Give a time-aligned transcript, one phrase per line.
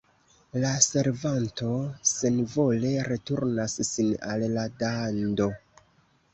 [0.61, 1.69] La servanto
[2.13, 5.51] senvole returnas sin al la dando.